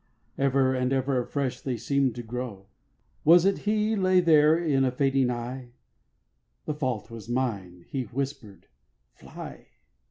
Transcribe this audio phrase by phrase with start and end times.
[0.35, 2.65] Ever and ever afresh they seem'd to grow.
[3.23, 5.73] Was it he lay there with a fading eye?
[6.65, 8.65] 'The fault was mine,' he whisper'd,
[9.13, 9.67] 'fly!'